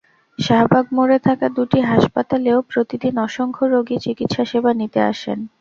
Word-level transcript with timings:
শাহবাগ 0.39 0.85
মোড়ে 0.91 1.17
থাকা 1.27 1.47
দুটি 1.57 1.79
হাসপাতালেও 1.91 2.59
প্রতিদিন 2.71 3.13
অসংখ্য 3.27 3.63
রোগী 3.73 3.97
চিকিত্সাসেবা 4.05 4.71
নিতে 4.81 4.99
আসেন। 5.11 5.39